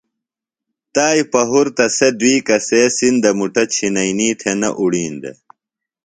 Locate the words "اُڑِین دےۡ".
4.79-5.37